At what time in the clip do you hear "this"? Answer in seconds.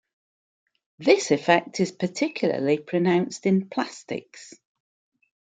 0.97-1.29